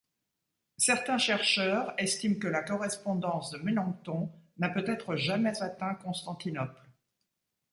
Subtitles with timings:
[0.79, 6.89] Certains chercheurs estiment que la correspondance de Melanchthon n'a peut-être jamais atteint Constantinople.